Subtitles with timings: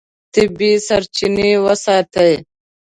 [0.33, 2.33] طبیعي سرچینې وساتئ.